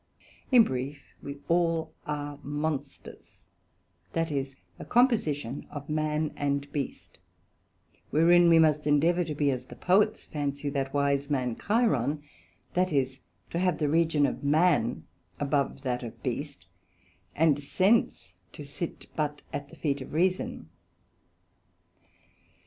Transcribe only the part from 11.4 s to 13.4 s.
Chiron, that is,